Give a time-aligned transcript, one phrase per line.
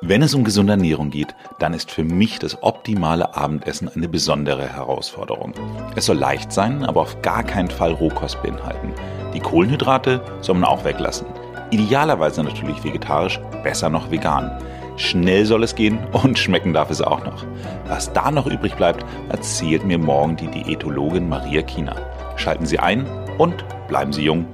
[0.00, 4.68] Wenn es um gesunde Ernährung geht, dann ist für mich das optimale Abendessen eine besondere
[4.68, 5.54] Herausforderung.
[5.94, 8.92] Es soll leicht sein, aber auf gar keinen Fall Rohkost beinhalten.
[9.32, 11.26] Die Kohlenhydrate soll man auch weglassen.
[11.70, 14.50] Idealerweise natürlich vegetarisch, besser noch vegan.
[14.96, 17.44] Schnell soll es gehen und schmecken darf es auch noch.
[17.88, 21.96] Was da noch übrig bleibt, erzählt mir morgen die Diätologin Maria Kiener.
[22.36, 23.06] Schalten Sie ein
[23.38, 24.46] und bleiben Sie jung.